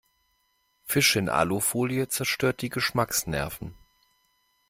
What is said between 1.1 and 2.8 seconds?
in Alufolie zerstört die